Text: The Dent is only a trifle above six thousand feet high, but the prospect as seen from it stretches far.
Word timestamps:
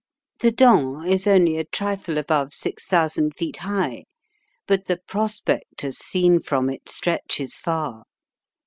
The 0.39 0.51
Dent 0.51 1.05
is 1.05 1.27
only 1.27 1.57
a 1.59 1.63
trifle 1.63 2.17
above 2.17 2.55
six 2.55 2.85
thousand 2.87 3.35
feet 3.35 3.57
high, 3.57 4.05
but 4.65 4.85
the 4.85 4.97
prospect 4.97 5.83
as 5.83 5.99
seen 5.99 6.39
from 6.39 6.71
it 6.71 6.89
stretches 6.89 7.53
far. 7.55 8.05